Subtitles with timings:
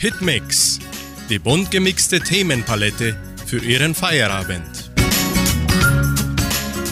[0.00, 0.78] Hitmix,
[1.28, 4.92] die bunt gemixte Themenpalette für Ihren Feierabend.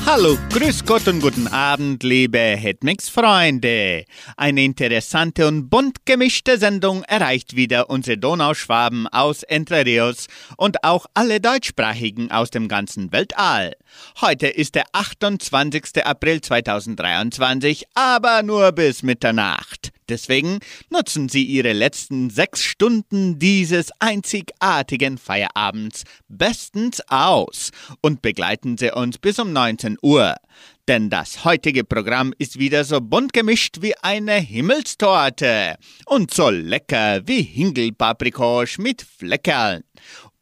[0.04, 4.06] Hallo, grüß Gott und guten Abend, liebe Hitmix-Freunde.
[4.36, 10.26] Eine interessante und bunt gemischte Sendung erreicht wieder unsere Donauschwaben aus Entre Rios
[10.56, 13.74] und auch alle Deutschsprachigen aus dem ganzen Weltall.
[14.20, 16.04] Heute ist der 28.
[16.04, 19.92] April 2023, aber nur bis Mitternacht.
[20.08, 20.60] Deswegen
[20.90, 27.70] nutzen Sie Ihre letzten sechs Stunden dieses einzigartigen Feierabends bestens aus
[28.02, 30.36] und begleiten Sie uns bis um 19 Uhr.
[30.88, 37.26] Denn das heutige Programm ist wieder so bunt gemischt wie eine Himmelstorte und so lecker
[37.26, 39.82] wie Hingelpaprikosch mit Fleckerln.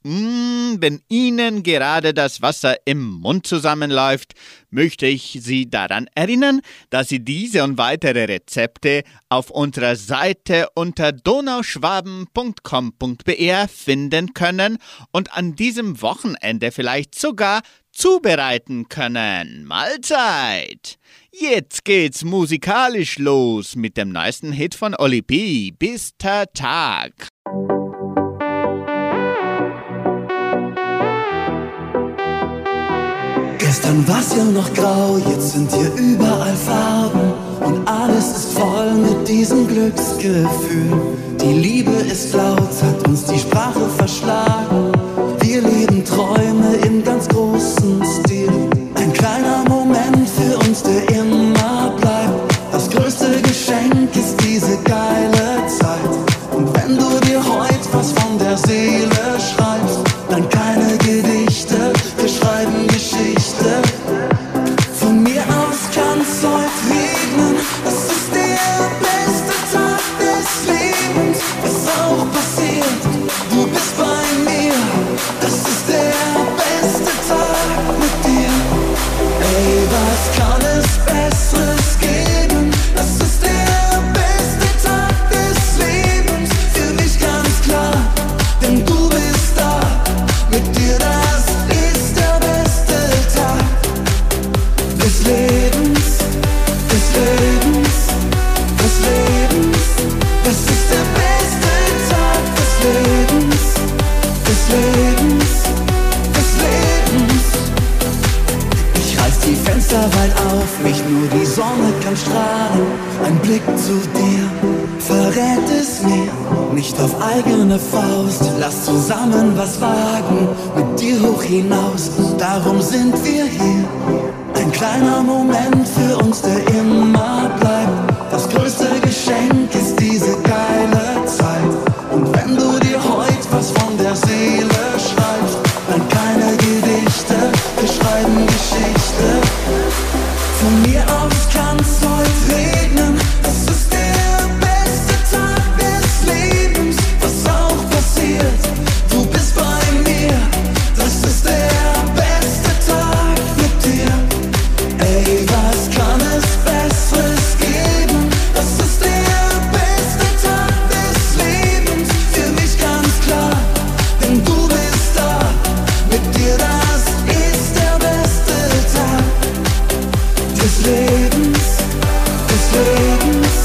[0.07, 4.35] Mm, wenn Ihnen gerade das Wasser im Mund zusammenläuft,
[4.69, 11.13] möchte ich Sie daran erinnern, dass Sie diese und weitere Rezepte auf unserer Seite unter
[11.13, 14.77] donauschwaben.com.br finden können
[15.11, 19.65] und an diesem Wochenende vielleicht sogar zubereiten können.
[19.65, 20.99] Mahlzeit!
[21.31, 25.71] Jetzt geht's musikalisch los mit dem neuesten Hit von Oli P.
[25.71, 27.31] Bis der Tag.
[33.75, 39.27] Gestern war's ja noch grau, jetzt sind hier überall Farben und alles ist voll mit
[39.27, 40.93] diesem Glücksgefühl.
[41.41, 44.93] Die Liebe ist laut, hat uns die Sprache verschlagen.
[45.41, 48.53] Wir leben Träume im ganz großen Stil.
[48.95, 52.55] Ein kleiner Moment für uns, der immer bleibt.
[52.71, 56.15] Das größte Geschenk ist diese geile Zeit.
[56.57, 59.14] Und wenn du dir heute was von der Seele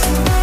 [0.10, 0.39] Lebens,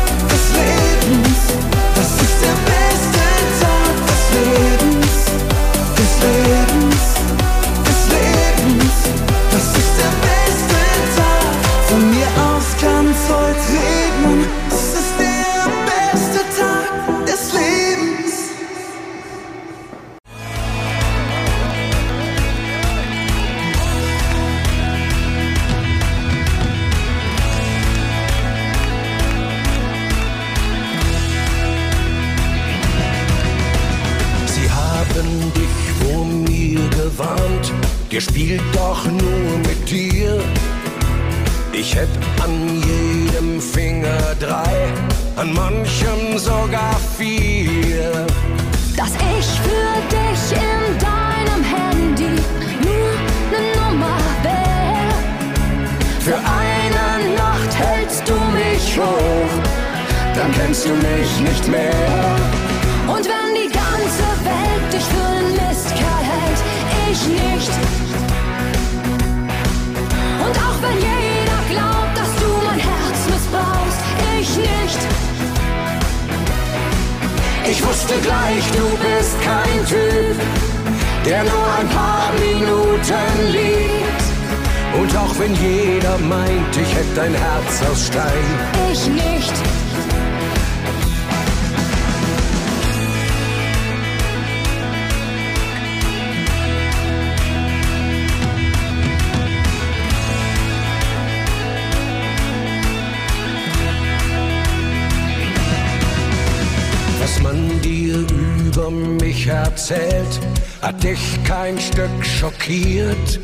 [111.16, 113.40] dich kein Stück schockiert.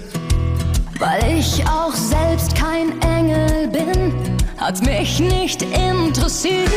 [0.98, 4.14] Weil ich auch selbst kein Engel bin,
[4.58, 6.68] hat mich nicht interessiert.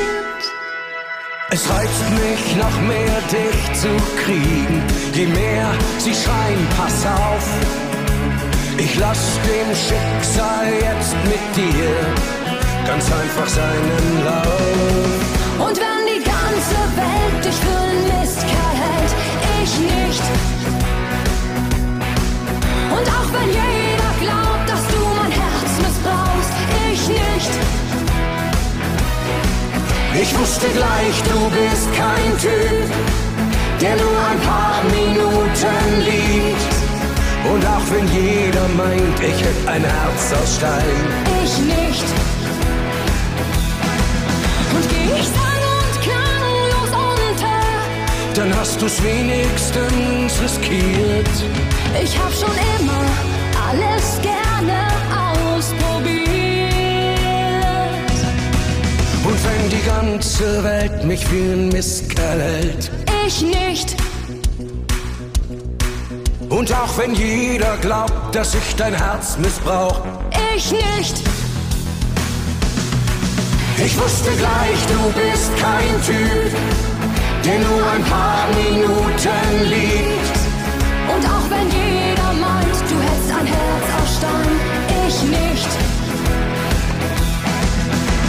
[1.51, 3.89] Es reizt mich noch mehr, dich zu
[4.24, 4.81] kriegen.
[5.13, 5.68] Je mehr
[6.00, 7.48] sie schreien, pass auf.
[8.77, 11.89] Ich lass dem Schicksal jetzt mit dir
[12.86, 15.68] ganz einfach seinen Lauf.
[15.68, 19.12] Und wenn die ganze Welt dich für einen Mistkerl hält,
[19.63, 20.75] ich nicht.
[22.95, 26.53] Und auch wenn jeder glaubt, dass du mein Herz missbrauchst,
[26.92, 27.51] ich nicht.
[30.21, 32.89] Ich wusste gleich, du bist kein Typ,
[33.81, 35.75] der nur ein paar Minuten
[36.06, 36.74] liebt.
[37.51, 41.00] Und auch wenn jeder meint, ich hätte ein Herz aus Stein,
[41.44, 42.06] Ich nicht.
[44.74, 48.36] Und geh ich sang- und klanglos unter.
[48.36, 51.30] dann hast du's wenigstens riskiert.
[52.03, 53.06] Ich hab schon immer
[53.69, 54.88] alles gerne
[55.56, 56.25] ausprobiert.
[59.24, 62.92] Und wenn die ganze Welt mich wie ein Mistkerl hält,
[63.25, 63.95] Ich nicht.
[66.50, 70.01] und auch wenn jeder glaubt, dass ich dein Herz missbrauch,
[70.56, 71.21] Ich nicht.
[73.77, 76.51] ich wusste gleich, du bist kein Typ,
[77.44, 80.34] der nur ein paar Minuten liebt.
[81.45, 84.51] Und auch wenn jeder meint, du hättest ein Herz aus Stein,
[85.07, 85.69] ich nicht.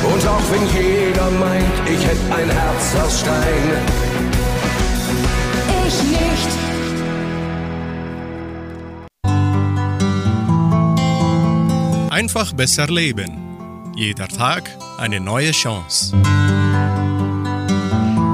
[0.05, 3.71] Und auch wenn jeder meint, ich hätte ein Herz aus Stein,
[5.87, 6.51] Ich nicht.
[12.11, 13.43] Einfach besser leben.
[13.95, 16.15] Jeder Tag eine neue Chance.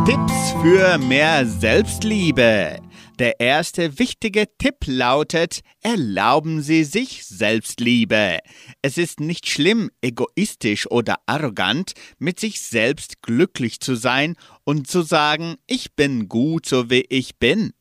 [0.06, 2.80] Tipps für mehr Selbstliebe.
[3.22, 8.40] Der erste wichtige Tipp lautet, erlauben Sie sich Selbstliebe.
[8.82, 14.34] Es ist nicht schlimm, egoistisch oder arrogant, mit sich selbst glücklich zu sein
[14.64, 17.72] und zu sagen, ich bin gut so wie ich bin.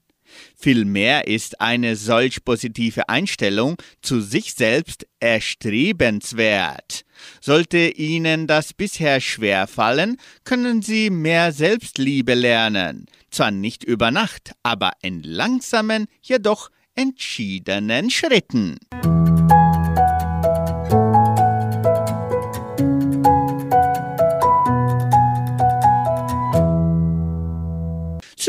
[0.55, 7.05] Vielmehr ist eine solch positive Einstellung zu sich selbst erstrebenswert.
[7.39, 13.05] Sollte Ihnen das bisher schwerfallen, können Sie mehr Selbstliebe lernen.
[13.29, 18.77] Zwar nicht über Nacht, aber in langsamen, jedoch entschiedenen Schritten.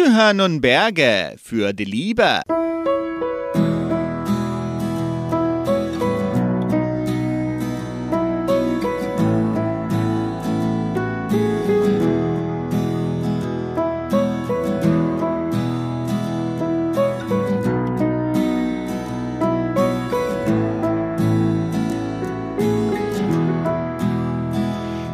[0.02, 2.42] Zu hören nun Berge für die Liebe.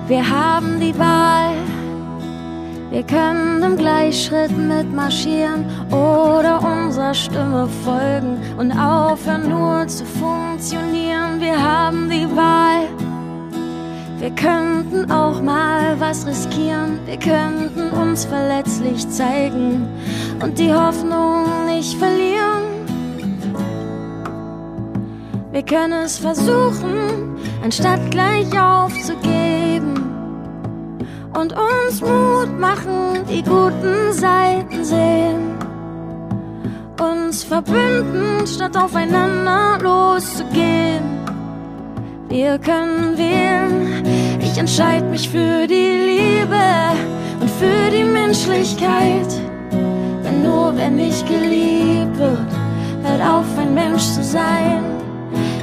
[0.07, 1.58] Wir haben die Wahl.
[2.90, 11.38] Wir können im Gleichschritt mitmarschieren oder unserer Stimme folgen und aufhören nur zu funktionieren.
[11.38, 12.88] Wir haben die Wahl.
[14.18, 16.99] Wir könnten auch mal was riskieren.
[17.04, 19.87] Wir könnten uns verletzlich zeigen
[20.42, 22.64] und die Hoffnung nicht verlieren.
[25.52, 29.58] Wir können es versuchen, anstatt gleich aufzugeben
[31.35, 35.59] und uns Mut machen, die guten Seiten sehen.
[37.01, 41.19] Uns verbünden, statt aufeinander loszugehen.
[42.29, 44.05] Wir können wählen,
[44.41, 45.75] ich entscheide mich für die
[46.11, 46.67] Liebe
[47.41, 49.31] und für die Menschlichkeit.
[50.25, 52.51] Denn nur wer nicht geliebt wird,
[53.03, 54.85] hört auf, ein Mensch zu sein.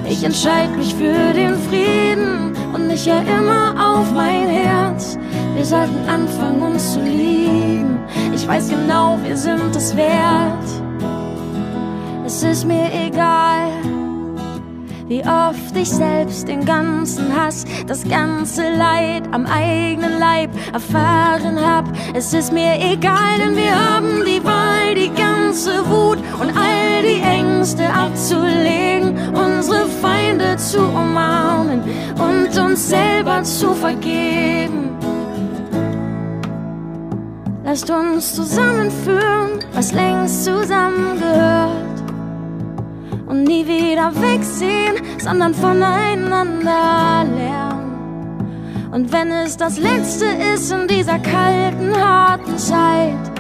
[0.10, 5.18] Ich entscheide mich für den Frieden und ich höre immer auf mein Herz.
[5.56, 7.98] Wir sollten anfangen, uns zu lieben.
[8.34, 10.66] Ich weiß genau, wir sind es wert.
[12.26, 13.70] Es ist mir egal,
[15.08, 21.86] wie oft ich selbst den ganzen Hass, das ganze Leid am eigenen Leib erfahren hab.
[22.14, 27.22] Es ist mir egal, denn wir haben die Wahl, die ganze Wut und all die
[27.22, 31.82] Ängste abzulegen, unsere Feinde zu umarmen
[32.18, 34.95] und uns selber zu vergeben.
[37.76, 42.04] Lasst uns zusammenführen, was längst zusammengehört
[43.28, 48.90] und nie wieder wegsehen, sondern voneinander lernen.
[48.94, 53.34] Und wenn es das Letzte ist in dieser kalten, harten Zeit,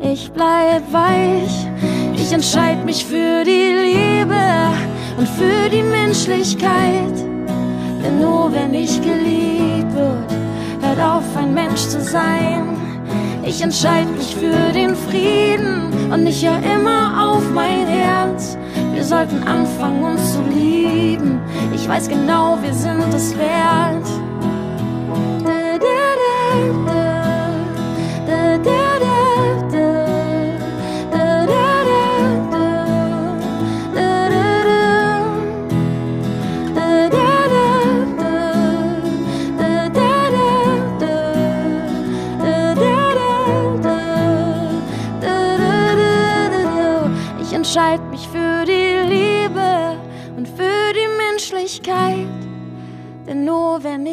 [0.00, 1.68] ich bleib weich,
[2.16, 4.46] ich entscheid mich für die Liebe
[5.16, 7.16] und für die Menschlichkeit.
[8.02, 10.32] Denn nur wenn ich geliebt wird,
[10.82, 12.87] hört auf ein Mensch zu sein.
[13.48, 18.58] Ich entscheid mich für den Frieden und ich höre immer auf mein Herz.
[18.92, 21.40] Wir sollten anfangen, uns zu lieben.
[21.74, 24.06] Ich weiß genau, wir sind es wert.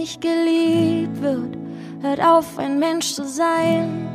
[0.05, 1.57] Ich geliebt wird,
[2.01, 4.07] hört auf, ein Mensch zu sein.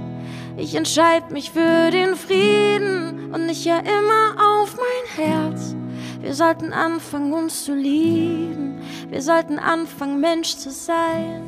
[0.56, 5.74] Ich entscheid mich für den Frieden und ich höre immer auf mein Herz.
[6.20, 8.80] Wir sollten anfangen, uns zu lieben.
[9.08, 11.42] Wir sollten anfangen, Mensch zu sein.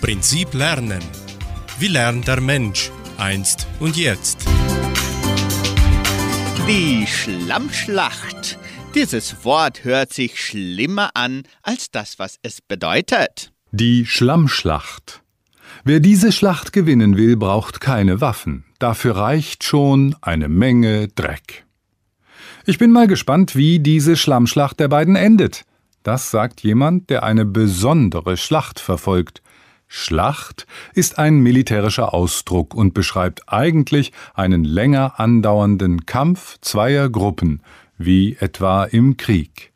[0.00, 1.02] Prinzip Lernen.
[1.78, 4.46] Wie lernt der Mensch einst und jetzt?
[6.66, 8.58] Die Schlammschlacht.
[8.98, 13.52] Dieses Wort hört sich schlimmer an als das, was es bedeutet.
[13.70, 15.22] Die Schlammschlacht.
[15.84, 18.64] Wer diese Schlacht gewinnen will, braucht keine Waffen.
[18.80, 21.64] Dafür reicht schon eine Menge Dreck.
[22.66, 25.62] Ich bin mal gespannt, wie diese Schlammschlacht der beiden endet.
[26.02, 29.42] Das sagt jemand, der eine besondere Schlacht verfolgt.
[29.86, 37.62] Schlacht ist ein militärischer Ausdruck und beschreibt eigentlich einen länger andauernden Kampf zweier Gruppen,
[37.98, 39.72] wie etwa im Krieg.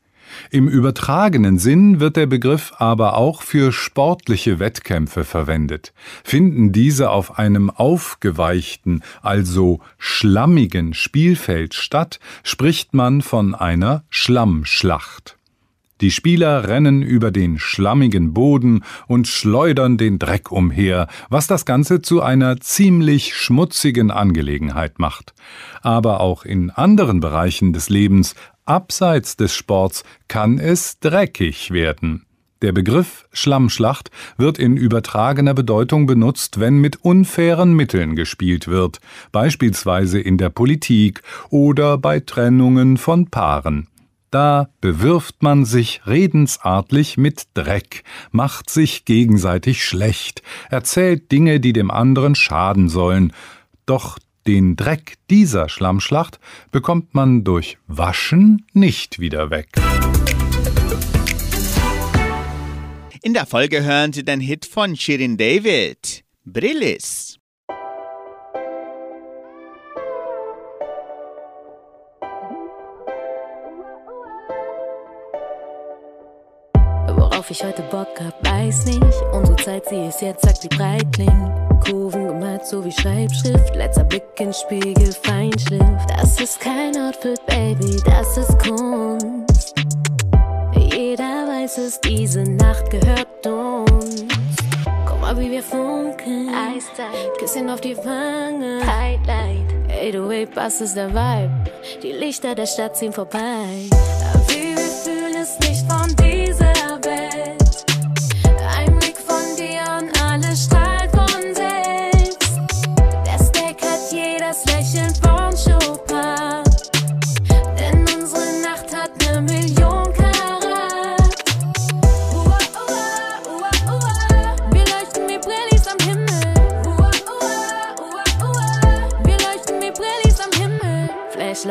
[0.51, 5.93] Im übertragenen Sinn wird der Begriff aber auch für sportliche Wettkämpfe verwendet.
[6.25, 15.37] Finden diese auf einem aufgeweichten, also schlammigen Spielfeld statt, spricht man von einer Schlammschlacht.
[16.03, 22.03] Die Spieler rennen über den schlammigen Boden und schleudern den Dreck umher, was das Ganze
[22.03, 25.33] zu einer ziemlich schmutzigen Angelegenheit macht.
[25.81, 32.27] Aber auch in anderen Bereichen des Lebens abseits des Sports kann es dreckig werden.
[32.63, 38.99] Der Begriff Schlammschlacht wird in übertragener Bedeutung benutzt, wenn mit unfairen Mitteln gespielt wird,
[39.31, 43.87] beispielsweise in der Politik oder bei Trennungen von Paaren.
[44.33, 51.91] Da bewirft man sich redensartlich mit Dreck, macht sich gegenseitig schlecht, erzählt Dinge, die dem
[51.91, 53.35] anderen schaden sollen.
[53.85, 59.69] Doch den Dreck dieser Schlammschlacht bekommt man durch Waschen nicht wieder weg.
[63.23, 67.39] In der Folge hören Sie den Hit von Shirin David, Brillis.
[77.43, 79.03] Worauf ich heute Bock hab, weiß nicht.
[79.33, 81.51] Unsere Zeit, sie ist jetzt, sagt wie Breitling.
[81.85, 83.75] Kurven gemalt, so wie Schreibschrift.
[83.75, 86.07] Letzter Blick ins Spiegel, Feinschliff.
[86.07, 89.75] Das ist kein Outfit, Baby, das ist Kunst.
[90.77, 94.25] Jeder weiß es, diese Nacht gehört uns.
[95.05, 96.49] Guck mal, wie wir funkeln.
[96.49, 97.09] Eiszeit.
[97.41, 98.83] Küsschen auf die Wange.
[98.87, 99.67] Highlight.
[99.91, 101.51] 808 Bass ist der Vibe.
[102.05, 103.89] Die Lichter der Stadt ziehen vorbei.
[104.33, 106.22] Aber wie wir fühlen es nicht von dieser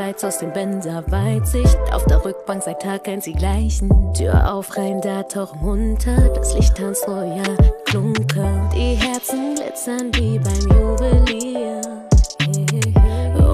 [0.01, 1.77] Flashlights aus dem Benzer Weitsicht.
[1.93, 4.13] Auf der Rückbank seit Tag eins die gleichen.
[4.15, 6.15] Tür auf, rein, da tauchen runter.
[6.33, 7.55] Das Licht tanzt royal,
[7.85, 8.69] klunker.
[8.73, 11.81] Die Herzen glitzern wie beim Juwelier.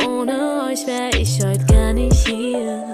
[0.08, 2.94] Ohne euch wär ich heute gar nicht hier.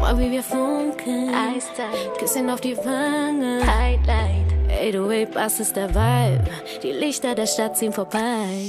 [0.00, 1.30] mal, wie wir funkeln.
[1.32, 2.18] Eiszeit.
[2.18, 3.60] Küsschen auf die Wange.
[3.64, 4.48] Highlight.
[4.70, 6.50] 808 Bass ist der Vibe.
[6.82, 8.68] Die Lichter der Stadt ziehen vorbei.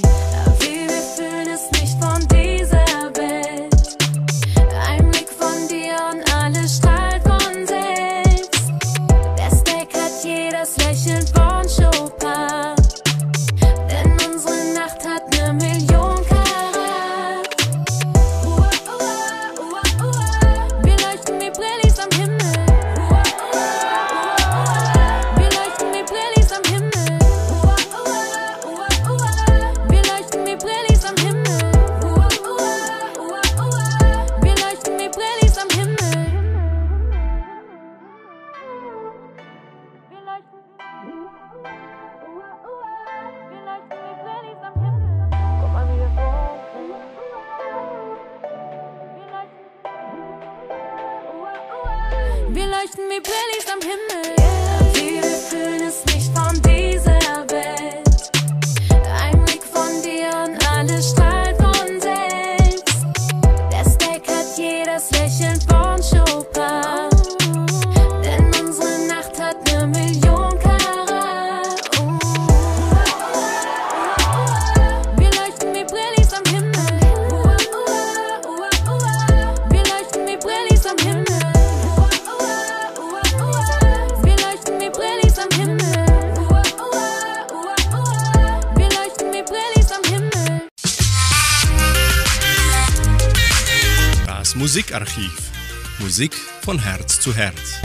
[96.70, 97.80] Von Herz zu Herz.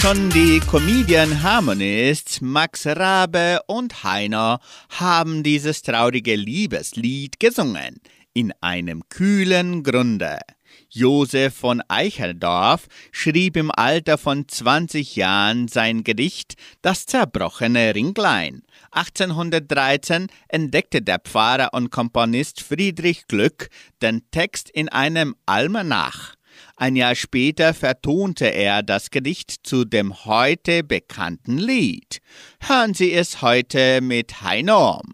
[0.00, 4.60] Schon die Comedian Harmonists Max Rabe und Heiner
[4.90, 8.00] haben dieses traurige Liebeslied gesungen.
[8.32, 10.38] In einem kühlen Grunde.
[10.88, 18.62] Josef von Eicheldorf schrieb im Alter von 20 Jahren sein Gedicht Das zerbrochene Ringlein.
[18.92, 23.68] 1813 entdeckte der Pfarrer und Komponist Friedrich Glück
[24.00, 26.36] den Text in einem Almanach.
[26.76, 32.18] Ein Jahr später vertonte er das Gedicht zu dem heute bekannten Lied.
[32.60, 35.12] Hören Sie es heute mit Heinorm.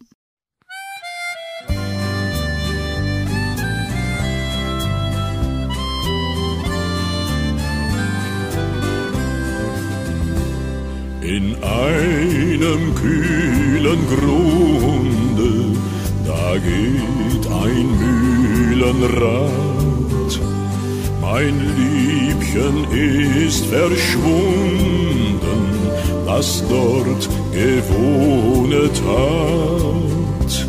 [11.20, 15.78] In einem kühlen Grunde,
[16.26, 19.79] da geht ein Mühlenrad.
[21.20, 25.40] Mein Liebchen ist verschwunden,
[26.26, 30.66] das dort gewohnet hat.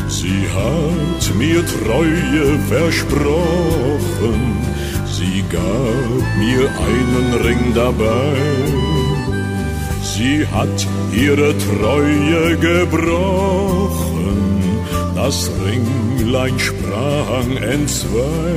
[0.08, 4.40] Sie hat mir Treue versprochen,
[5.20, 8.36] sie gab mir einen Ring dabei.
[10.02, 10.78] Sie hat
[11.12, 14.38] ihre Treue gebrochen,
[15.16, 18.56] das Ringlein sprang entzwei.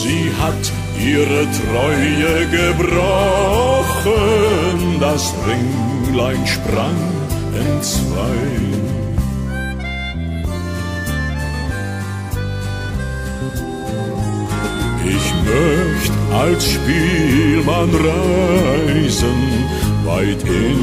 [0.00, 0.64] Sie hat
[1.12, 3.06] ihre Treue gebrochen,
[5.00, 7.00] das Ringlein sprang
[7.66, 8.87] entzwei.
[16.32, 19.40] Als Spielmann reisen,
[20.04, 20.78] weit in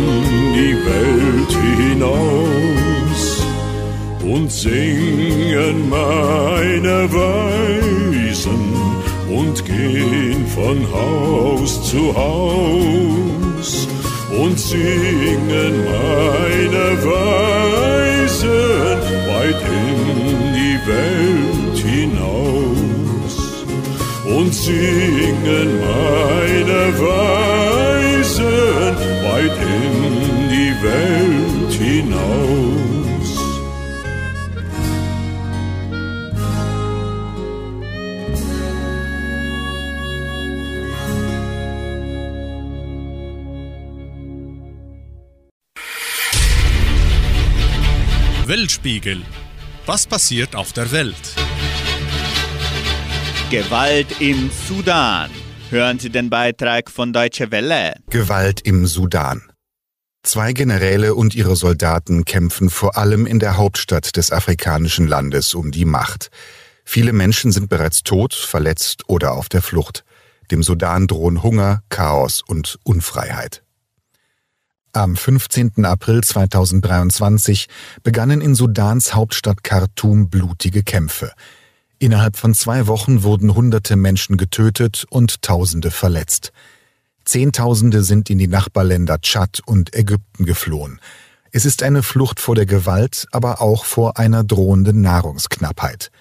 [0.53, 3.43] die Welt hinaus
[4.23, 8.73] und singen meine Weisen
[9.29, 13.87] und gehen von Haus zu Haus
[14.37, 17.85] und singen meine Weisen
[19.27, 21.54] weit in die Welt
[24.25, 28.45] und singen meine Weisen
[29.23, 32.85] weit in die Welt hinaus.
[48.47, 49.21] Weltspiegel.
[49.85, 51.44] Was passiert auf der Welt?
[53.51, 55.29] Gewalt im Sudan.
[55.69, 57.93] Hören Sie den Beitrag von Deutsche Welle.
[58.09, 59.51] Gewalt im Sudan.
[60.23, 65.69] Zwei Generäle und ihre Soldaten kämpfen vor allem in der Hauptstadt des afrikanischen Landes um
[65.69, 66.31] die Macht.
[66.85, 70.03] Viele Menschen sind bereits tot, verletzt oder auf der Flucht.
[70.49, 73.61] Dem Sudan drohen Hunger, Chaos und Unfreiheit.
[74.91, 75.85] Am 15.
[75.85, 77.67] April 2023
[78.01, 81.31] begannen in Sudans Hauptstadt Khartoum blutige Kämpfe.
[82.05, 86.51] Innerhalb von zwei Wochen wurden hunderte Menschen getötet und Tausende verletzt.
[87.23, 91.01] Zehntausende sind in die Nachbarländer Tschad und Ägypten geflohen.
[91.51, 96.11] Es ist eine Flucht vor der Gewalt, aber auch vor einer drohenden Nahrungsknappheit.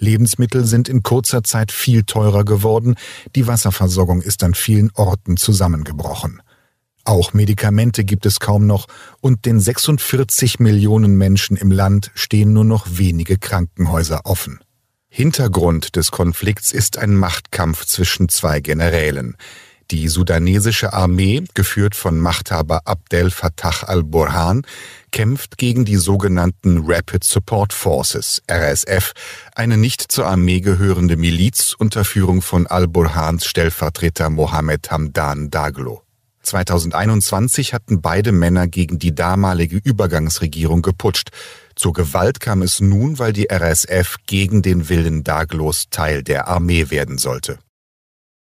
[0.00, 2.96] Lebensmittel sind in kurzer Zeit viel teurer geworden,
[3.36, 6.42] die Wasserversorgung ist an vielen Orten zusammengebrochen.
[7.04, 8.88] Auch Medikamente gibt es kaum noch
[9.20, 14.58] und den 46 Millionen Menschen im Land stehen nur noch wenige Krankenhäuser offen.
[15.12, 19.36] Hintergrund des Konflikts ist ein Machtkampf zwischen zwei Generälen.
[19.90, 24.62] Die sudanesische Armee, geführt von Machthaber Abdel Fattah al-Burhan,
[25.10, 29.12] kämpft gegen die sogenannten Rapid Support Forces, RSF,
[29.56, 36.04] eine nicht zur Armee gehörende Miliz unter Führung von al-Burhans Stellvertreter Mohammed Hamdan Daglo.
[36.42, 41.30] 2021 hatten beide Männer gegen die damalige Übergangsregierung geputscht.
[41.80, 46.90] Zur Gewalt kam es nun, weil die RSF gegen den Willen Daglos Teil der Armee
[46.90, 47.58] werden sollte.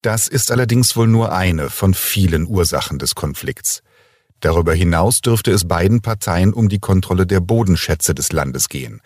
[0.00, 3.82] Das ist allerdings wohl nur eine von vielen Ursachen des Konflikts.
[4.40, 9.02] Darüber hinaus dürfte es beiden Parteien um die Kontrolle der Bodenschätze des Landes gehen.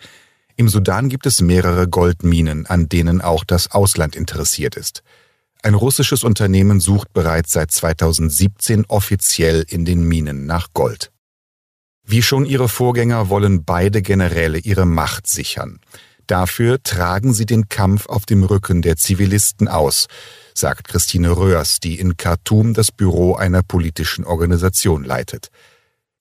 [0.55, 5.03] Im Sudan gibt es mehrere Goldminen, an denen auch das Ausland interessiert ist.
[5.61, 11.11] Ein russisches Unternehmen sucht bereits seit 2017 offiziell in den Minen nach Gold.
[12.05, 15.79] Wie schon ihre Vorgänger wollen beide Generäle ihre Macht sichern.
[16.27, 20.07] Dafür tragen sie den Kampf auf dem Rücken der Zivilisten aus,
[20.53, 25.49] sagt Christine Röhrs, die in Khartoum das Büro einer politischen Organisation leitet.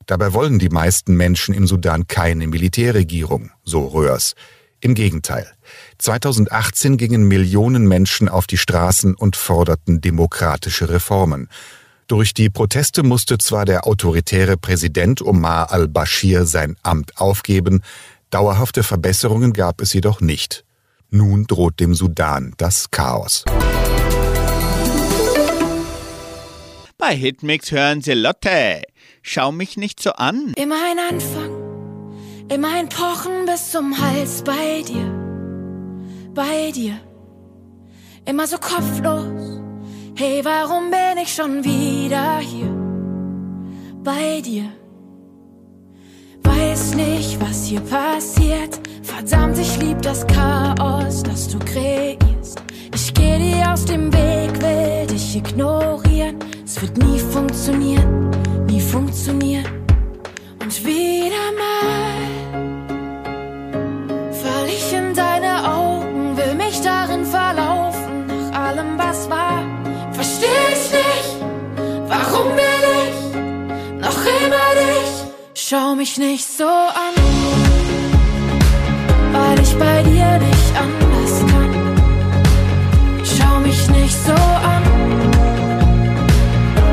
[0.06, 4.34] Dabei wollen die meisten Menschen im Sudan keine Militärregierung, so Röhrs.
[4.80, 5.50] Im Gegenteil.
[5.98, 11.48] 2018 gingen Millionen Menschen auf die Straßen und forderten demokratische Reformen.
[12.06, 17.82] Durch die Proteste musste zwar der autoritäre Präsident Omar al-Bashir sein Amt aufgeben,
[18.30, 20.64] dauerhafte Verbesserungen gab es jedoch nicht.
[21.10, 23.44] Nun droht dem Sudan das Chaos.
[26.98, 28.82] Bei Hitmix hören Sie Lotte.
[29.22, 30.52] Schau mich nicht so an.
[30.56, 31.64] Immer ein Anfang
[32.50, 35.10] Immer ein Pochen bis zum Hals bei dir,
[36.34, 37.00] bei dir.
[38.26, 39.63] Immer so kopflos.
[40.16, 42.70] Hey, warum bin ich schon wieder hier
[44.05, 44.70] bei dir?
[46.44, 48.79] Weiß nicht, was hier passiert.
[49.03, 52.62] Verdammt, ich lieb das Chaos, das du kreierst.
[52.94, 56.38] Ich geh dir aus dem Weg, will dich ignorieren.
[56.64, 58.31] Es wird nie funktionieren,
[58.66, 59.66] nie funktionieren.
[60.62, 62.03] Und wieder mal
[76.04, 77.14] mich nicht so an,
[79.32, 81.72] weil ich bei dir nicht anders kann.
[83.24, 84.82] Schau mich nicht so an,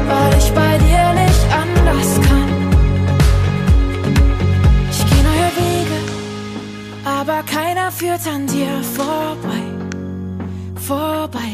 [0.07, 2.49] weil ich bei dir nicht anders kann.
[4.91, 5.99] Ich geh neue Wege,
[7.03, 9.63] aber keiner führt an dir vorbei,
[10.87, 11.51] vorbei.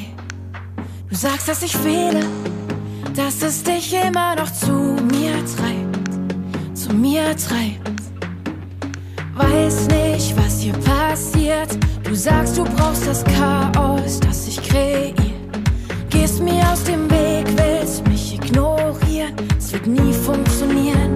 [1.09, 2.23] Du sagst, dass ich fehle,
[3.15, 5.26] dass es dich immer noch zu mir
[6.87, 8.01] zu mir treibt.
[9.35, 11.77] Weiß nicht, was hier passiert.
[12.03, 15.13] Du sagst, du brauchst das Chaos, das ich kreiere.
[16.09, 19.33] Gehst mir aus dem Weg, willst mich ignorieren.
[19.57, 21.06] Es wird nie funktionieren,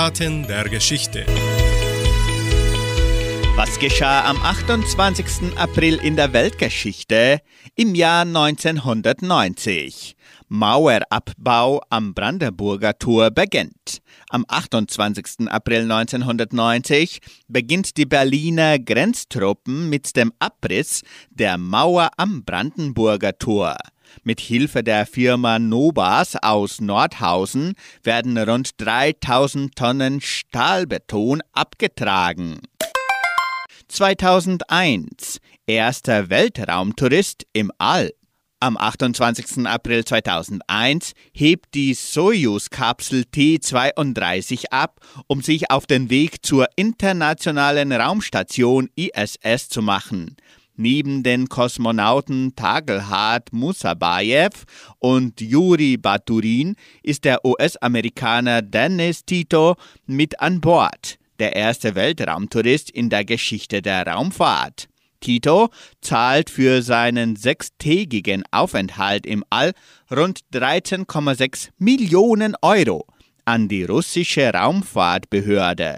[0.00, 1.26] Eckdaten der Geschichte.
[3.54, 5.58] Was geschah am 28.
[5.58, 7.40] April in der Weltgeschichte
[7.74, 10.16] im Jahr 1990?
[10.48, 13.98] Mauerabbau am Brandenburger Tor beginnt.
[14.30, 15.50] Am 28.
[15.50, 23.76] April 1990 beginnt die Berliner Grenztruppen mit dem Abriss der Mauer am Brandenburger Tor.
[24.22, 32.60] Mit Hilfe der Firma Nobas aus Nordhausen werden rund 3000 Tonnen Stahlbeton abgetragen.
[33.88, 38.10] 2001 erster Weltraumtourist im All.
[38.62, 39.66] Am 28.
[39.66, 48.90] April 2001 hebt die Soyuz-Kapsel T-32 ab, um sich auf den Weg zur internationalen Raumstation
[48.96, 50.36] ISS zu machen.
[50.82, 54.64] Neben den Kosmonauten Tagelhard Musabayev
[54.98, 63.10] und Juri Baturin ist der US-Amerikaner Dennis Tito mit an Bord, der erste Weltraumtourist in
[63.10, 64.88] der Geschichte der Raumfahrt.
[65.20, 65.68] Tito
[66.00, 69.74] zahlt für seinen sechstägigen Aufenthalt im All
[70.10, 73.06] rund 13,6 Millionen Euro
[73.44, 75.96] an die russische Raumfahrtbehörde.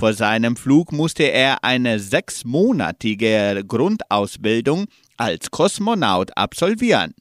[0.00, 4.86] Vor seinem Flug musste er eine sechsmonatige Grundausbildung
[5.18, 7.12] als Kosmonaut absolvieren.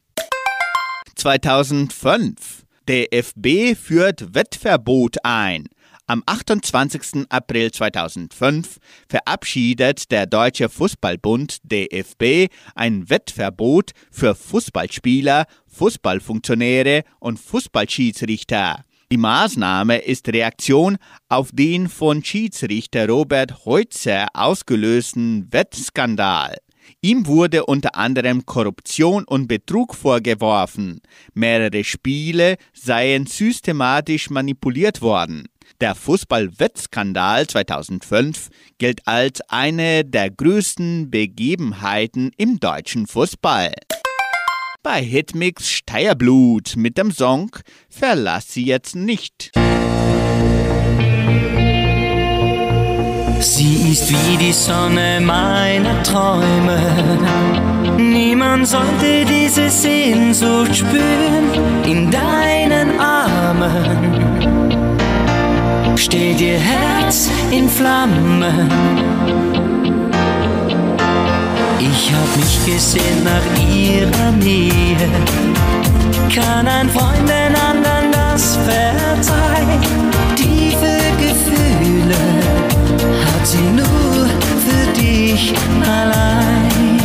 [1.16, 5.68] 2005 DFB führt Wettverbot ein.
[6.08, 7.26] Am 28.
[7.28, 8.78] April 2005
[9.10, 18.86] verabschiedet der Deutsche Fußballbund DFB ein Wettverbot für Fußballspieler, Fußballfunktionäre und Fußballschiedsrichter.
[19.12, 20.98] Die Maßnahme ist Reaktion
[21.30, 26.58] auf den von Schiedsrichter Robert Heutzer ausgelösten Wettskandal.
[27.02, 31.02] Ihm wurde unter anderem Korruption und Betrug vorgeworfen.
[31.34, 35.48] Mehrere Spiele seien systematisch manipuliert worden.
[35.82, 43.72] Der Fußballwettskandal 2005 gilt als eine der größten Begebenheiten im deutschen Fußball.
[44.82, 47.52] Bei Hitmix Steierblut mit dem Song
[47.90, 49.52] Verlass sie jetzt nicht.
[53.42, 56.80] Sie ist wie die Sonne meiner Träume.
[57.98, 64.30] Niemand sollte diese Sehnsucht spüren in deinen Armen
[66.10, 68.44] steht ihr Herz in Flammen.
[72.02, 75.10] Ich hab mich gesehen nach ihrer Nähe.
[76.34, 79.82] Kann ein Freund den anderen das verzeihen?
[80.36, 82.22] Tiefe Gefühle
[83.26, 84.30] hat sie nur
[84.66, 87.00] für dich allein.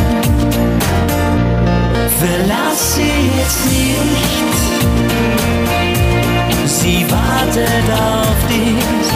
[2.17, 4.45] Verlass sie jetzt nicht
[6.85, 9.07] sie wartet auf dich.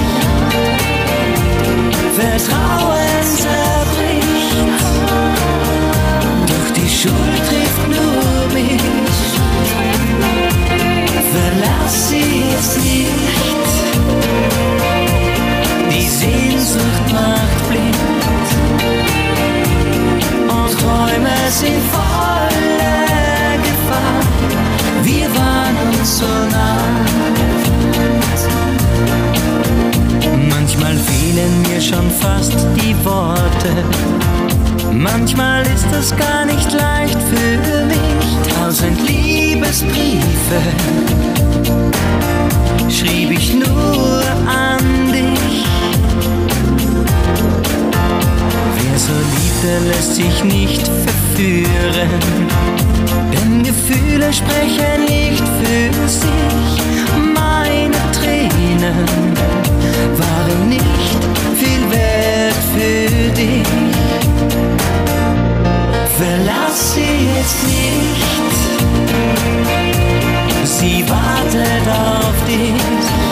[2.17, 2.99] Vertrauen
[3.37, 3.78] zerbricht,
[7.01, 7.15] Schuld
[7.47, 8.81] trifft nur mich.
[11.31, 13.09] Verlass sie jetzt nicht,
[15.89, 17.95] die Sehnsucht macht blind
[20.49, 24.21] und Träume sind voller Gefahr.
[25.03, 26.83] Wir waren uns so nah.
[30.49, 34.48] Manchmal fehlen mir schon fast die Worte.
[34.91, 38.53] Manchmal ist es gar nicht leicht für mich.
[38.55, 40.61] Tausend Liebesbriefe
[42.89, 45.65] schrieb ich nur an dich.
[48.75, 52.09] Wer so liebt, der lässt sich nicht verführen.
[53.31, 56.81] Denn Gefühle sprechen nicht für sich.
[57.33, 57.97] Meine
[58.79, 59.35] Tränen
[60.17, 60.85] waren nicht
[61.55, 63.67] viel wert für dich.
[66.17, 68.57] Verlass sie jetzt nicht,
[70.65, 73.28] sie wartet auf dich.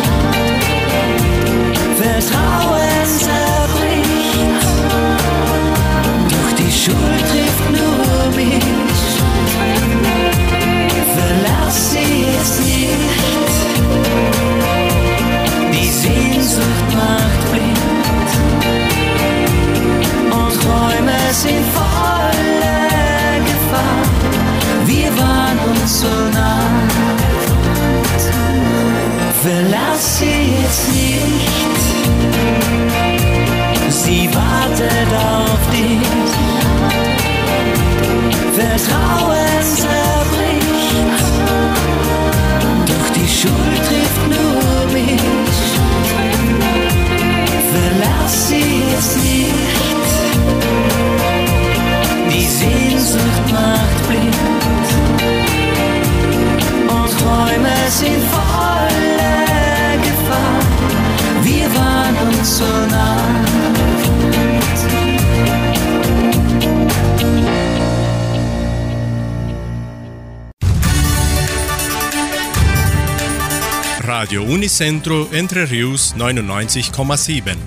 [74.47, 77.57] Unicentro Entre Rius 99,7.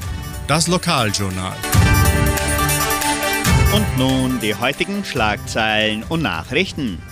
[0.46, 1.54] Das Lokaljournal.
[3.74, 7.02] Und nun die heutigen Schlagzeilen und Nachrichten.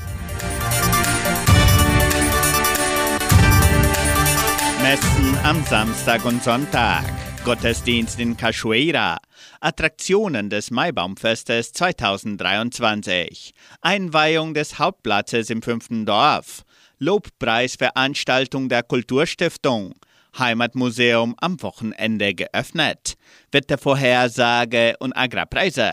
[4.81, 7.05] Messen am Samstag und Sonntag.
[7.45, 9.19] Gottesdienst in Cachoeira.
[9.61, 13.53] Attraktionen des Maibaumfestes 2023.
[13.83, 16.65] Einweihung des Hauptplatzes im fünften Dorf.
[16.99, 19.95] Lobpreisveranstaltung der Kulturstiftung.
[20.39, 23.15] Heimatmuseum am Wochenende geöffnet.
[23.51, 25.93] Wettervorhersage und Agrarpreise.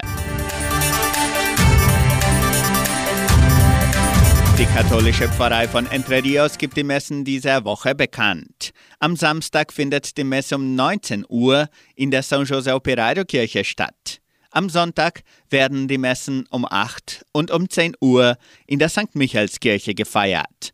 [4.58, 8.72] Die katholische Pfarrei von Entre Rios gibt die Messen dieser Woche bekannt.
[9.00, 14.22] Am Samstag findet die Messe um 19 Uhr in der San José Operario Kirche statt.
[14.56, 19.14] Am Sonntag werden die Messen um 8 und um 10 Uhr in der St.
[19.14, 20.74] Michaelskirche gefeiert.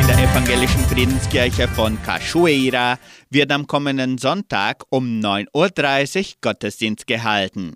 [0.00, 7.74] In der evangelischen Friedenskirche von Cachoeira wird am kommenden Sonntag um 9.30 Uhr Gottesdienst gehalten.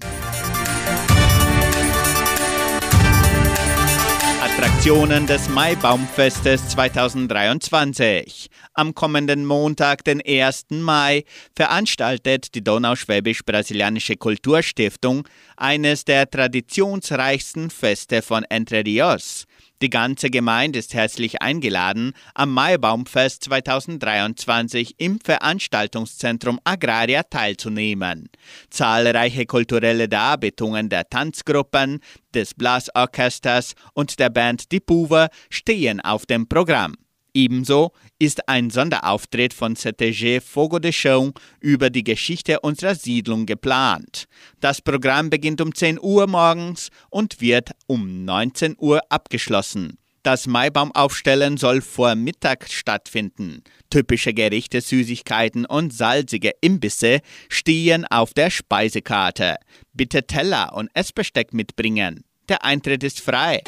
[4.41, 8.51] Attraktionen des Maibaumfestes 2023.
[8.77, 10.67] Am kommenden Montag, den 1.
[10.71, 11.23] Mai,
[11.55, 19.45] veranstaltet die Donauschwäbisch-Brasilianische Kulturstiftung eines der traditionsreichsten Feste von Entre Rios.
[19.81, 28.29] Die ganze Gemeinde ist herzlich eingeladen, am Maibaumfest 2023 im Veranstaltungszentrum Agraria teilzunehmen.
[28.71, 32.01] Zahlreiche kulturelle Darbietungen der Tanzgruppen,
[32.35, 36.97] des Blasorchesters und der Band Die Puva stehen auf dem Programm.
[37.35, 44.27] Ebenso ist ein Sonderauftritt von CTG Fogo de Chão über die Geschichte unserer Siedlung geplant.
[44.61, 49.99] Das Programm beginnt um 10 Uhr morgens und wird um 19 Uhr abgeschlossen.
[50.23, 53.63] Das Maibaumaufstellen soll vor Mittag stattfinden.
[53.91, 57.21] Typische Gerichte, Süßigkeiten und salzige Imbisse
[57.51, 59.57] stehen auf der Speisekarte.
[59.93, 62.25] Bitte Teller und Essbesteck mitbringen.
[62.49, 63.63] Der Eintritt ist frei.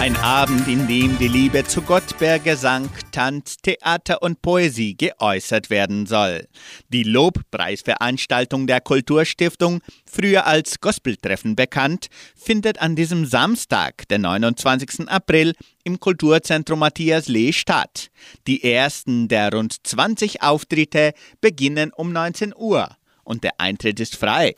[0.00, 5.68] Ein Abend, in dem die Liebe zu Gott per Gesang, Tanz, Theater und Poesie geäußert
[5.68, 6.48] werden soll.
[6.88, 15.06] Die Lobpreisveranstaltung der Kulturstiftung, früher als Gospeltreffen bekannt, findet an diesem Samstag, den 29.
[15.06, 15.52] April,
[15.84, 18.10] im Kulturzentrum Matthias Lee statt.
[18.46, 22.88] Die ersten der rund 20 Auftritte beginnen um 19 Uhr
[23.22, 24.54] und der Eintritt ist frei.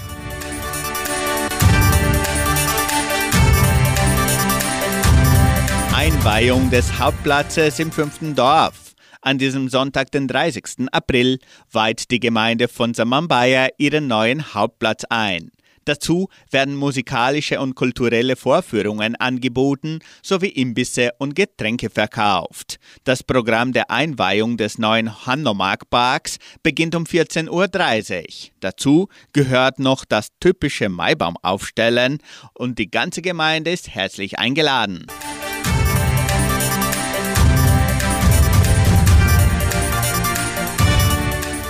[6.03, 8.97] Einweihung des Hauptplatzes im fünften Dorf.
[9.21, 10.89] An diesem Sonntag, den 30.
[10.91, 11.39] April,
[11.71, 15.53] weiht die Gemeinde von Samambaya ihren neuen Hauptplatz ein.
[15.85, 22.81] Dazu werden musikalische und kulturelle Vorführungen angeboten sowie Imbisse und Getränke verkauft.
[23.05, 28.51] Das Programm der Einweihung des neuen Hanomag-Parks beginnt um 14.30 Uhr.
[28.59, 32.19] Dazu gehört noch das typische Maibaumaufstellen
[32.55, 35.07] und die ganze Gemeinde ist herzlich eingeladen.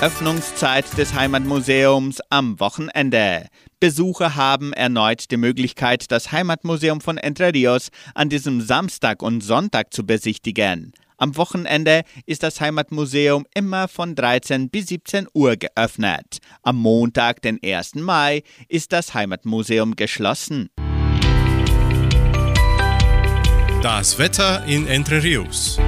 [0.02, 3.46] Öffnungszeit des Heimatmuseums am Wochenende.
[3.78, 9.94] Besucher haben erneut die Möglichkeit, das Heimatmuseum von Entre Rios an diesem Samstag und Sonntag
[9.94, 10.90] zu besichtigen.
[11.18, 16.38] Am Wochenende ist das Heimatmuseum immer von 13 bis 17 Uhr geöffnet.
[16.64, 17.94] Am Montag, den 1.
[17.94, 20.70] Mai, ist das Heimatmuseum geschlossen.
[23.84, 25.78] Das Wetter in Entre Rios.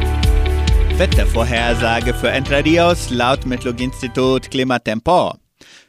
[0.96, 5.34] Wettervorhersage für Entre Rios laut Metlog-Institut Klimatempo.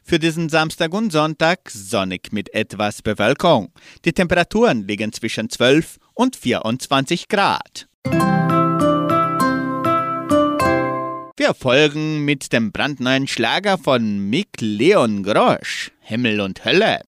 [0.03, 3.71] Für diesen Samstag und Sonntag sonnig mit etwas Bewölkung.
[4.03, 7.87] Die Temperaturen liegen zwischen 12 und 24 Grad.
[11.37, 17.01] Wir folgen mit dem brandneuen Schlager von Mick Leon Grosch, Himmel und Hölle.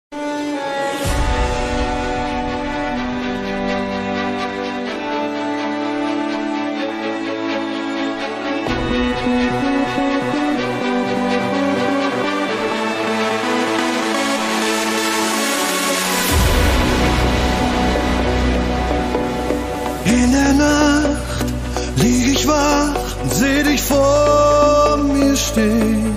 [23.90, 26.16] Vor mir stehen.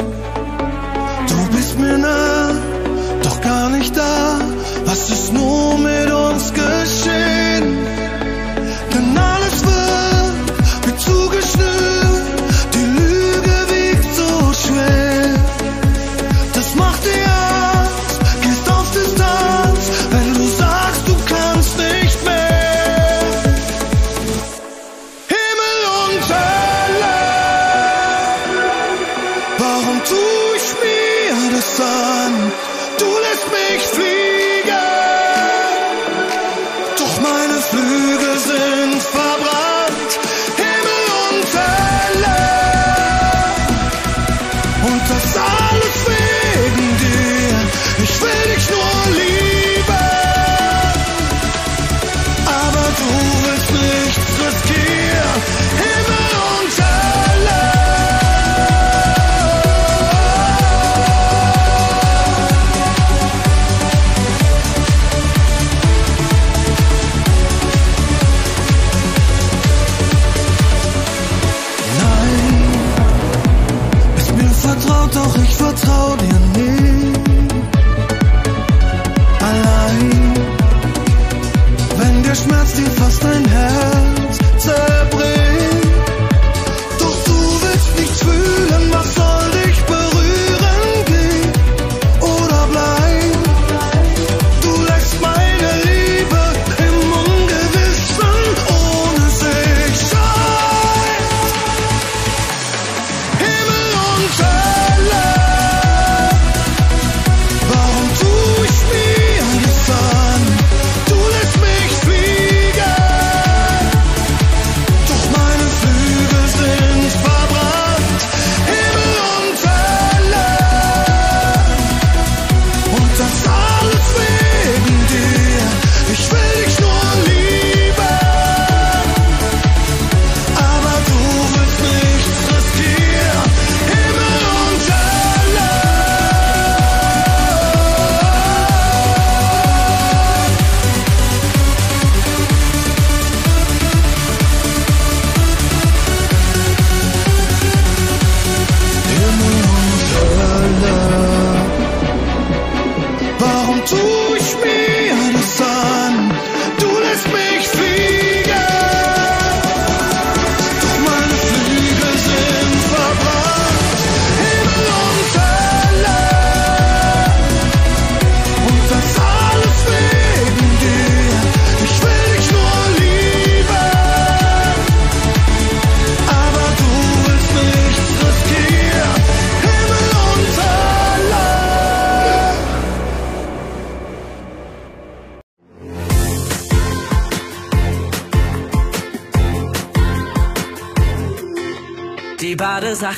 [1.28, 2.52] Du bist mir nah,
[3.22, 4.38] doch gar nicht da.
[4.84, 6.09] Was ist nur mit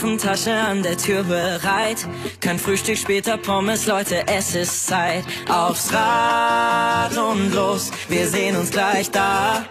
[0.02, 2.08] Badesachentasche an der Tür bereit.
[2.40, 5.24] Kein Frühstück, später Pommes, Leute, es ist Zeit.
[5.48, 9.64] Aufs Rad und los, wir sehen uns gleich da.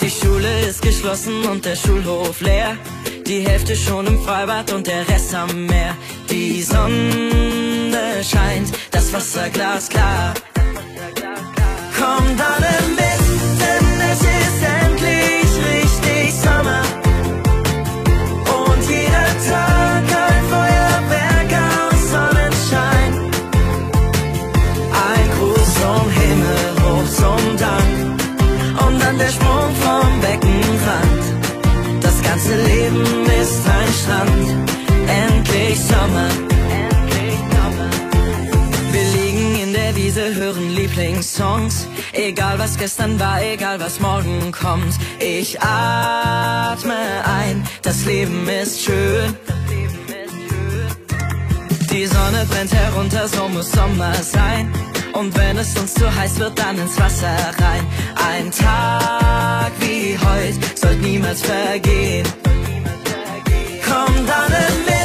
[0.00, 2.76] Die Schule ist geschlossen und der Schulhof leer.
[3.26, 5.96] Die Hälfte schon im Freibad und der Rest am Meer.
[6.28, 10.34] Die Sonne scheint, das Wasser glasklar.
[34.06, 34.68] Strand.
[35.08, 36.28] Endlich Sommer.
[38.92, 41.88] Wir liegen in der Wiese, hören Lieblingssongs.
[42.12, 44.94] Egal was gestern war, egal was morgen kommt.
[45.18, 46.94] Ich atme
[47.24, 49.34] ein, das Leben ist schön.
[51.90, 54.72] Die Sonne brennt herunter, so muss Sommer sein.
[55.14, 57.84] Und wenn es uns zu heiß wird, dann ins Wasser rein.
[58.30, 62.26] Ein Tag wie heute sollte niemals vergehen.
[64.16, 64.56] Kommt alle
[64.86, 64.95] mit,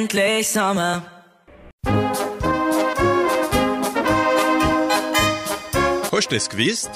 [0.00, 1.02] Endlich Sommer.
[6.10, 6.90] Hast du es gewusst?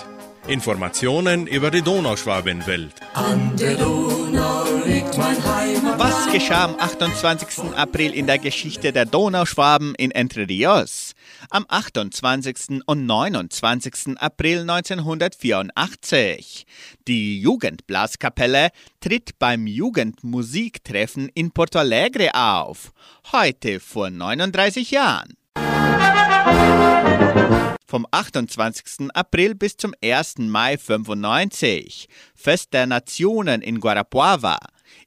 [0.46, 2.94] Informationen über die Donauschwabenwelt.
[3.12, 4.64] An der Donau.
[4.85, 7.74] Was geschah am 28.
[7.74, 11.14] April in der Geschichte der Donauschwaben in Entre Rios?
[11.49, 12.82] Am 28.
[12.85, 14.18] und 29.
[14.18, 16.66] April 1984.
[17.09, 18.68] Die Jugendblaskapelle
[19.01, 22.93] tritt beim Jugendmusiktreffen in Porto Alegre auf.
[23.32, 25.32] Heute vor 39 Jahren.
[27.87, 29.11] Vom 28.
[29.12, 30.39] April bis zum 1.
[30.39, 32.09] Mai 95.
[32.35, 34.57] Fest der Nationen in Guarapuava.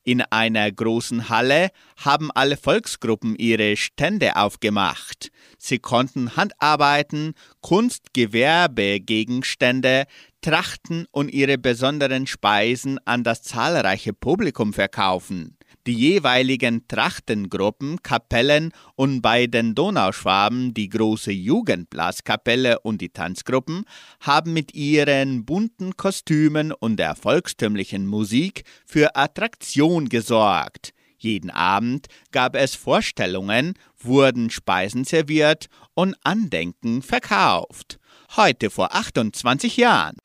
[0.04, 5.32] In einer großen Halle haben alle Volksgruppen ihre Stände aufgemacht.
[5.58, 10.06] Sie konnten Handarbeiten, Kunst, Gewerbegegenstände,
[10.42, 15.57] Trachten und ihre besonderen Speisen an das zahlreiche Publikum verkaufen.
[15.88, 23.86] Die jeweiligen Trachtengruppen, Kapellen und bei den Donauschwaben die große Jugendblaskapelle und die Tanzgruppen
[24.20, 30.92] haben mit ihren bunten Kostümen und der volkstümlichen Musik für Attraktion gesorgt.
[31.18, 37.98] Jeden Abend gab es Vorstellungen, wurden Speisen serviert und Andenken verkauft.
[38.36, 40.18] Heute vor 28 Jahren.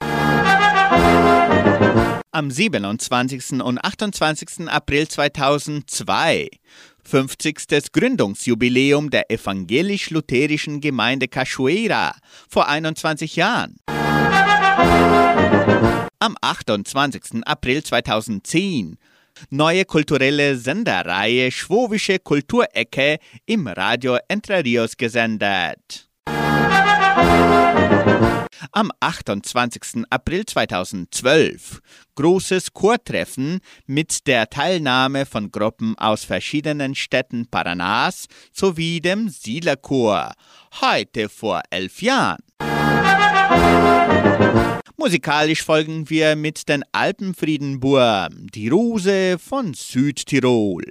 [2.34, 3.60] Am 27.
[3.60, 4.66] und 28.
[4.66, 6.48] April 2002,
[7.04, 7.92] 50.
[7.92, 12.14] Gründungsjubiläum der evangelisch-lutherischen Gemeinde Cachoeira
[12.48, 13.76] vor 21 Jahren.
[16.20, 17.44] Am 28.
[17.44, 18.96] April 2010,
[19.50, 26.08] neue kulturelle Senderreihe Schwowische Kulturecke im Radio Entre Rios gesendet.
[28.72, 30.04] Am 28.
[30.10, 31.80] April 2012
[32.14, 40.32] großes Chortreffen mit der Teilnahme von Gruppen aus verschiedenen Städten Paranas sowie dem Siedlerchor.
[40.80, 42.42] Heute vor elf Jahren.
[44.96, 50.84] Musikalisch folgen wir mit den Alpenfriedenburm, die Rose von Südtirol.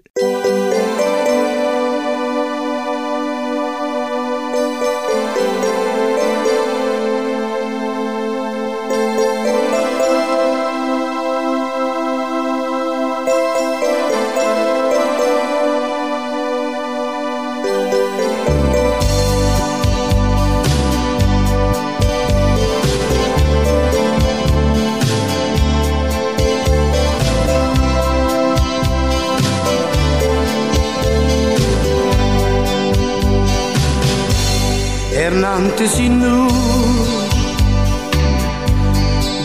[35.32, 36.50] Er nannte sie nur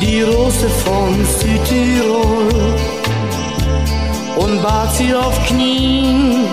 [0.01, 2.75] die Rose von Südtirol
[4.37, 6.47] und bat sie auf Knien,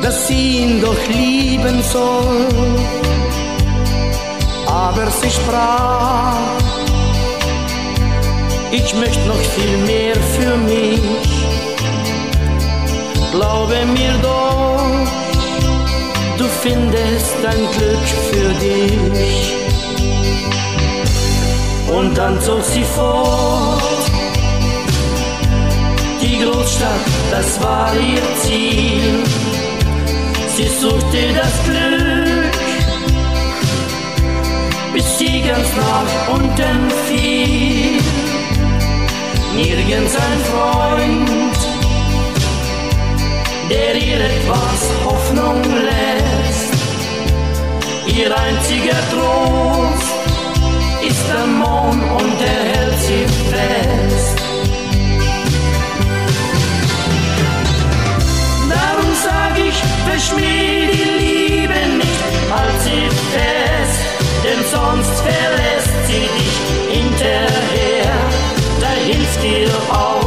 [0.00, 2.46] dass sie ihn doch lieben soll.
[4.66, 6.38] Aber sie sprach,
[8.70, 11.28] ich möchte noch viel mehr für mich.
[13.32, 14.51] Glaube mir doch,
[16.62, 19.52] findest ein Glück für dich.
[21.92, 23.82] Und dann zog sie fort.
[26.22, 29.24] Die Großstadt, das war ihr Ziel.
[30.54, 32.54] Sie suchte das Glück,
[34.94, 38.00] bis sie ganz nach unten fiel.
[39.56, 41.58] Nirgends ein Freund,
[43.68, 46.41] der ihr etwas Hoffnung lässt.
[48.06, 50.12] Ihr einziger Trost
[51.06, 54.38] ist der Mond und der hält sie fest.
[58.68, 59.76] Darum sag ich,
[60.08, 64.00] verschmäh die Liebe nicht, halt sie fest,
[64.44, 68.12] denn sonst verlässt sie dich hinterher.
[68.80, 70.22] Da hilft dir auch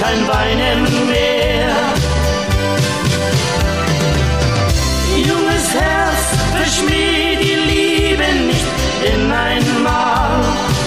[0.00, 1.33] kein Weinen mehr.
[6.74, 8.66] Verschmäh die Liebe nicht,
[9.04, 10.40] denn einmal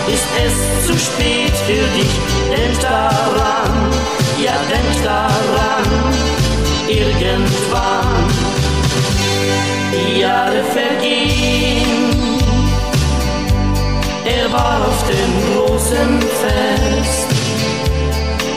[0.07, 2.13] ist es zu spät für dich.
[2.49, 3.91] Denk daran,
[4.43, 5.85] ja denk daran,
[6.87, 8.27] irgendwann.
[9.93, 12.11] Die Jahre vergehen,
[14.25, 17.27] er war auf dem großen Fest,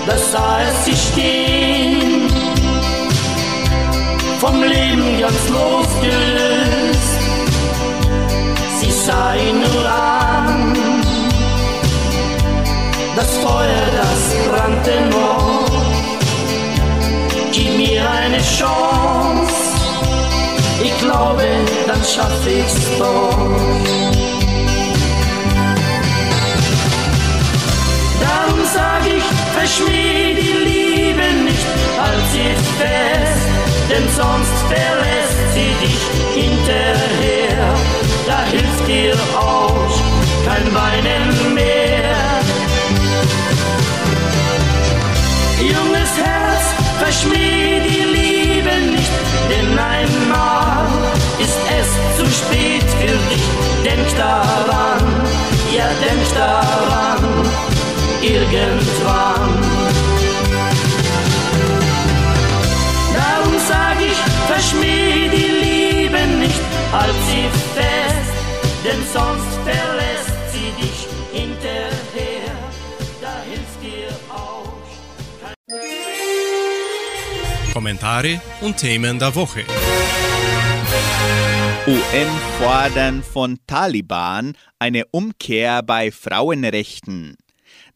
[0.06, 2.28] da sah er sie stehen,
[4.40, 6.99] vom Leben ganz losgelöst.
[9.08, 10.74] Ihn nur an,
[13.16, 15.70] das Feuer, das brannte noch.
[17.50, 19.54] Gib mir eine Chance,
[20.84, 21.44] ich glaube,
[21.86, 23.38] dann schaff ich's doch.
[28.20, 29.24] Darum sag ich,
[29.56, 31.66] verschmäh die Liebe nicht,
[31.98, 33.48] halt sie fest,
[33.90, 37.99] denn sonst verlässt sie dich hinterher.
[38.30, 39.94] Da hilft dir auch
[40.46, 42.14] kein Weinen mehr.
[45.58, 46.64] Junges Herz,
[47.00, 49.10] verschmäh die Liebe nicht,
[49.50, 50.86] denn einmal
[51.40, 53.46] ist es zu spät für dich.
[53.84, 55.04] Denk daran,
[55.76, 57.24] ja denk daran,
[58.22, 59.50] irgendwann.
[63.12, 66.62] Darum sag ich, verschmäh die Liebe nicht,
[66.92, 67.89] halt sie fest,
[68.90, 72.56] denn sonst verlässt sie dich hinterher.
[73.20, 74.72] Da hilft dir auch.
[77.72, 79.64] Kommentare und Themen der Woche.
[81.86, 82.28] UN
[82.58, 87.36] fordern von Taliban eine Umkehr bei Frauenrechten.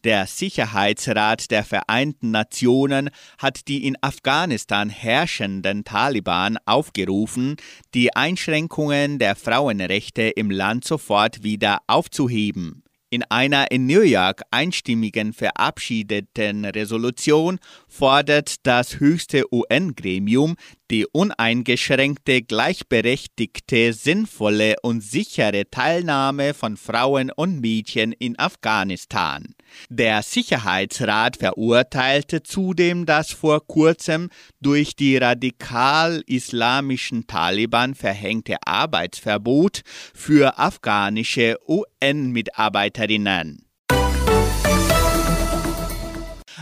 [0.05, 7.57] Der Sicherheitsrat der Vereinten Nationen hat die in Afghanistan herrschenden Taliban aufgerufen,
[7.95, 12.85] die Einschränkungen der Frauenrechte im Land sofort wieder aufzuheben.
[13.09, 20.57] In einer in New York einstimmigen verabschiedeten Resolution fordert das höchste UN-Gremium
[20.91, 29.55] die uneingeschränkte, gleichberechtigte, sinnvolle und sichere Teilnahme von Frauen und Mädchen in Afghanistan.
[29.89, 34.29] Der Sicherheitsrat verurteilte zudem das vor kurzem
[34.61, 39.83] durch die radikal-islamischen Taliban verhängte Arbeitsverbot
[40.15, 43.67] für afghanische UN-Mitarbeiterinnen.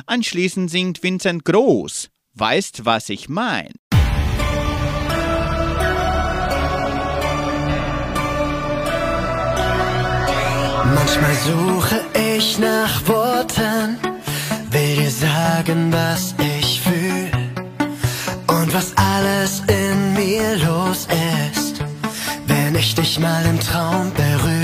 [0.07, 2.09] Anschließend singt Vincent Groß.
[2.35, 3.73] Weißt, was ich mein?
[10.95, 12.01] Manchmal suche
[12.37, 13.99] ich nach Worten,
[14.71, 17.31] will dir sagen, was ich fühl
[18.49, 21.07] und was alles in mir los
[21.53, 21.85] ist,
[22.47, 24.62] wenn ich dich mal im Traum berühre.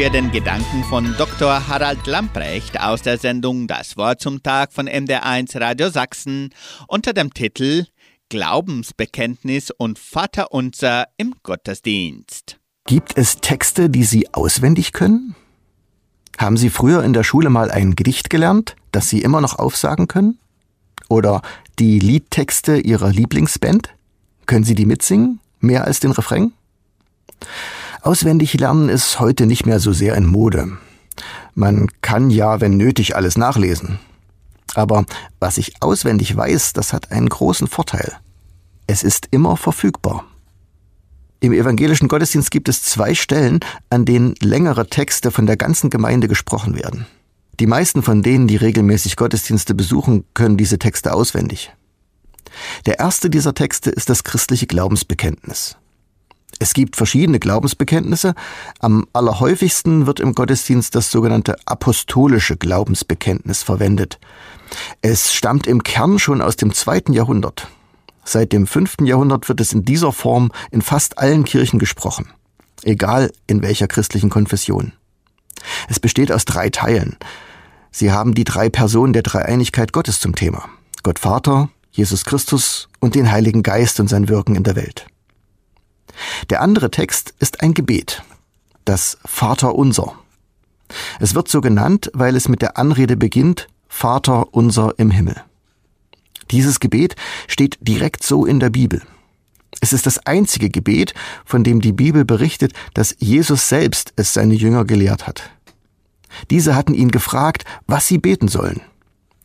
[0.00, 1.68] Wir den Gedanken von Dr.
[1.68, 6.54] Harald Lamprecht aus der Sendung Das Wort zum Tag von MDR1 Radio Sachsen
[6.88, 7.84] unter dem Titel
[8.30, 12.58] Glaubensbekenntnis und Vaterunser im Gottesdienst.
[12.86, 15.34] Gibt es Texte, die Sie auswendig können?
[16.38, 20.08] Haben Sie früher in der Schule mal ein Gedicht gelernt, das Sie immer noch aufsagen
[20.08, 20.38] können?
[21.10, 21.42] Oder
[21.78, 23.90] die Liedtexte Ihrer Lieblingsband?
[24.46, 25.40] Können Sie die mitsingen?
[25.58, 26.54] Mehr als den Refrain?
[28.02, 30.78] Auswendig lernen ist heute nicht mehr so sehr in Mode.
[31.54, 33.98] Man kann ja, wenn nötig, alles nachlesen.
[34.74, 35.04] Aber
[35.38, 38.12] was ich auswendig weiß, das hat einen großen Vorteil.
[38.86, 40.24] Es ist immer verfügbar.
[41.40, 46.28] Im evangelischen Gottesdienst gibt es zwei Stellen, an denen längere Texte von der ganzen Gemeinde
[46.28, 47.06] gesprochen werden.
[47.58, 51.72] Die meisten von denen, die regelmäßig Gottesdienste besuchen, können diese Texte auswendig.
[52.86, 55.76] Der erste dieser Texte ist das christliche Glaubensbekenntnis.
[56.58, 58.34] Es gibt verschiedene Glaubensbekenntnisse.
[58.80, 64.18] Am allerhäufigsten wird im Gottesdienst das sogenannte apostolische Glaubensbekenntnis verwendet.
[65.02, 67.68] Es stammt im Kern schon aus dem zweiten Jahrhundert.
[68.24, 72.28] Seit dem fünften Jahrhundert wird es in dieser Form in fast allen Kirchen gesprochen,
[72.82, 74.92] egal in welcher christlichen Konfession.
[75.88, 77.16] Es besteht aus drei Teilen.
[77.90, 80.68] Sie haben die drei Personen der Dreieinigkeit Gottes zum Thema.
[81.02, 85.06] Gott Vater, Jesus Christus und den Heiligen Geist und sein Wirken in der Welt.
[86.50, 88.22] Der andere Text ist ein Gebet,
[88.84, 90.14] das Vater unser.
[91.20, 95.36] Es wird so genannt, weil es mit der Anrede beginnt, Vater unser im Himmel.
[96.50, 99.02] Dieses Gebet steht direkt so in der Bibel.
[99.80, 104.54] Es ist das einzige Gebet, von dem die Bibel berichtet, dass Jesus selbst es seine
[104.54, 105.50] Jünger gelehrt hat.
[106.50, 108.80] Diese hatten ihn gefragt, was sie beten sollen.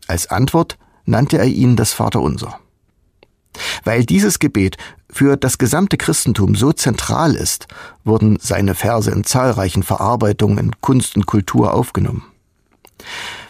[0.08, 2.60] Als Antwort nannte er ihnen das Vaterunser.
[3.84, 4.78] Weil dieses Gebet
[5.10, 7.68] für das gesamte Christentum so zentral ist,
[8.04, 12.24] wurden seine Verse in zahlreichen Verarbeitungen in Kunst und Kultur aufgenommen.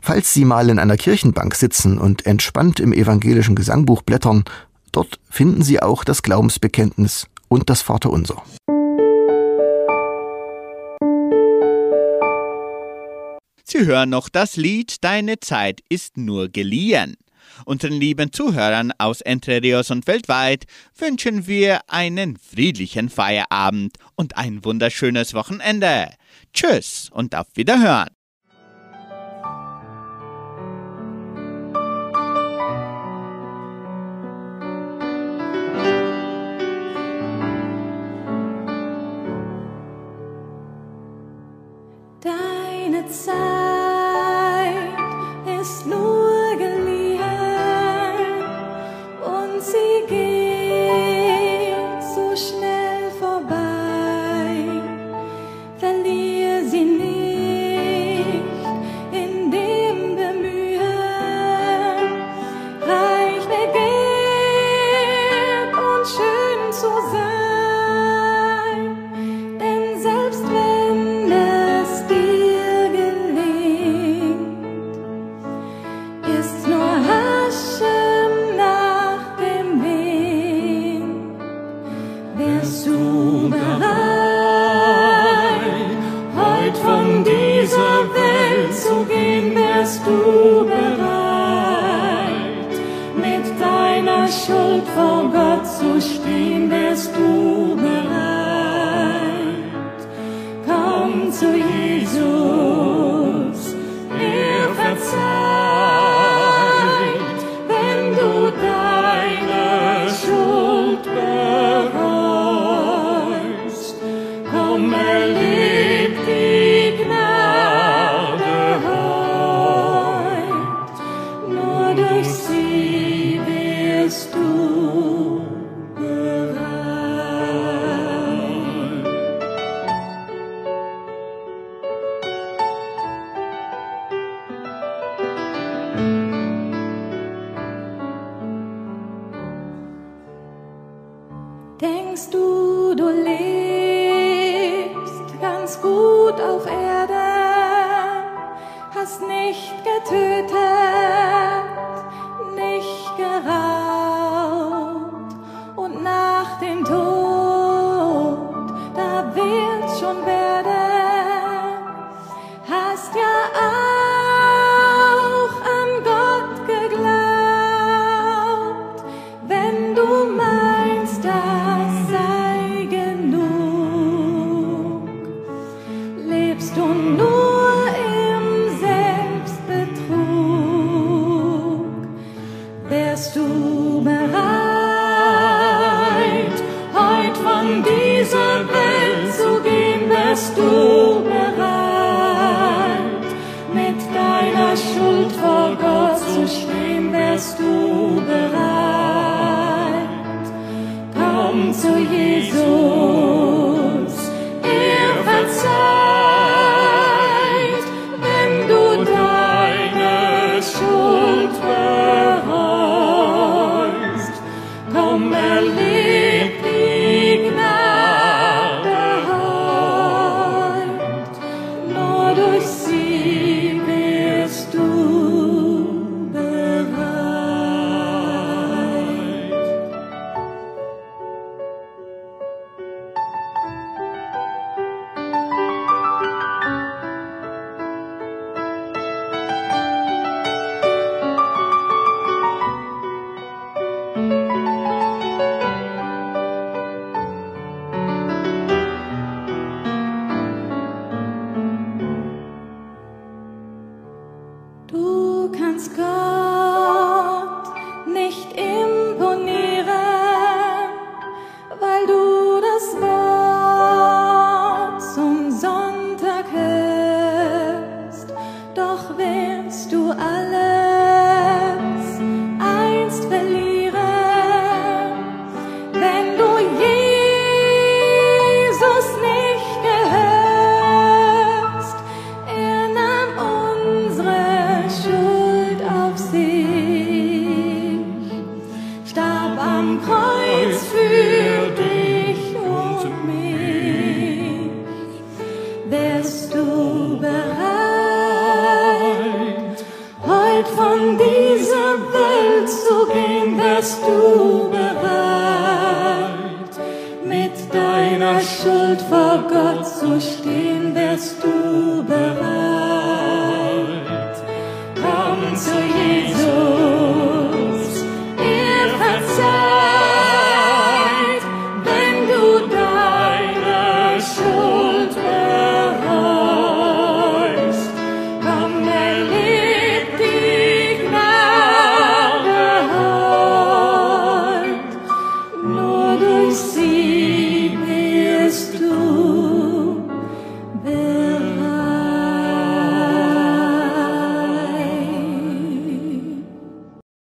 [0.01, 4.43] Falls Sie mal in einer Kirchenbank sitzen und entspannt im evangelischen Gesangbuch blättern,
[4.91, 8.43] dort finden Sie auch das Glaubensbekenntnis und das Vaterunser.
[13.63, 17.17] Sie hören noch das Lied Deine Zeit ist nur geliehen.
[17.65, 20.65] Unseren lieben Zuhörern aus Entre Rios und weltweit
[20.97, 26.09] wünschen wir einen friedlichen Feierabend und ein wunderschönes Wochenende.
[26.53, 28.09] Tschüss und auf Wiederhören.